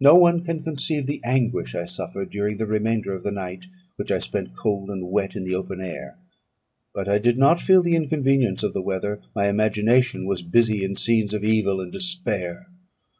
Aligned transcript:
No 0.00 0.16
one 0.16 0.42
can 0.42 0.64
conceive 0.64 1.06
the 1.06 1.20
anguish 1.22 1.76
I 1.76 1.84
suffered 1.84 2.30
during 2.30 2.56
the 2.56 2.66
remainder 2.66 3.14
of 3.14 3.22
the 3.22 3.30
night, 3.30 3.66
which 3.94 4.10
I 4.10 4.18
spent, 4.18 4.56
cold 4.56 4.90
and 4.90 5.08
wet, 5.12 5.36
in 5.36 5.44
the 5.44 5.54
open 5.54 5.80
air. 5.80 6.18
But 6.92 7.08
I 7.08 7.18
did 7.18 7.38
not 7.38 7.60
feel 7.60 7.80
the 7.80 7.94
inconvenience 7.94 8.64
of 8.64 8.72
the 8.74 8.82
weather; 8.82 9.22
my 9.32 9.46
imagination 9.48 10.26
was 10.26 10.42
busy 10.42 10.82
in 10.82 10.96
scenes 10.96 11.32
of 11.32 11.44
evil 11.44 11.80
and 11.80 11.92
despair. 11.92 12.66